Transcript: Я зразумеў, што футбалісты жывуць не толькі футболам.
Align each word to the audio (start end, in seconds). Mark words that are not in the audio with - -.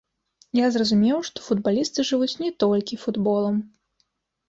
Я 0.59 0.65
зразумеў, 0.75 1.17
што 1.29 1.45
футбалісты 1.49 2.07
жывуць 2.09 2.33
не 2.43 2.53
толькі 2.67 3.01
футболам. 3.07 3.65